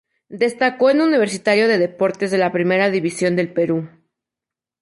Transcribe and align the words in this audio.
Destacó 0.29 0.89
en 0.89 0.99
Universitario 1.01 1.67
de 1.67 1.77
Deportes 1.77 2.31
de 2.31 2.39
la 2.39 2.51
Primera 2.51 2.89
División 2.89 3.35
del 3.35 3.53
Perú. 3.53 3.87